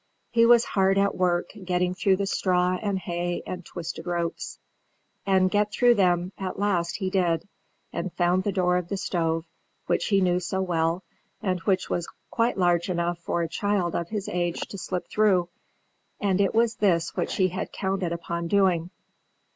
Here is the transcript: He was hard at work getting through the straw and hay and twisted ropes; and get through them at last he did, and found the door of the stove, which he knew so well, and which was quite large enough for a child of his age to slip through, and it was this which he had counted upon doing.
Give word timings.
He 0.31 0.47
was 0.47 0.65
hard 0.65 0.97
at 0.97 1.13
work 1.13 1.51
getting 1.63 1.93
through 1.93 2.15
the 2.15 2.25
straw 2.25 2.75
and 2.81 2.97
hay 2.97 3.43
and 3.45 3.63
twisted 3.63 4.07
ropes; 4.07 4.57
and 5.27 5.51
get 5.51 5.71
through 5.71 5.93
them 5.93 6.31
at 6.39 6.57
last 6.57 6.95
he 6.95 7.11
did, 7.11 7.47
and 7.93 8.11
found 8.13 8.43
the 8.43 8.51
door 8.51 8.77
of 8.77 8.87
the 8.89 8.97
stove, 8.97 9.45
which 9.85 10.07
he 10.07 10.19
knew 10.19 10.39
so 10.39 10.59
well, 10.59 11.03
and 11.39 11.59
which 11.65 11.87
was 11.87 12.07
quite 12.31 12.57
large 12.57 12.89
enough 12.89 13.19
for 13.19 13.43
a 13.43 13.47
child 13.47 13.93
of 13.93 14.09
his 14.09 14.27
age 14.27 14.61
to 14.69 14.77
slip 14.79 15.07
through, 15.07 15.49
and 16.19 16.41
it 16.41 16.55
was 16.55 16.77
this 16.77 17.15
which 17.15 17.35
he 17.35 17.49
had 17.49 17.71
counted 17.71 18.11
upon 18.11 18.47
doing. 18.47 18.89